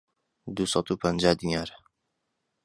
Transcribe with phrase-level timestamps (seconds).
[0.55, 1.69] دوو سەد و پەنجا دینار